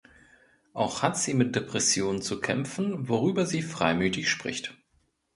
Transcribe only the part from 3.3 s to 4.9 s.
sie freimütig spricht.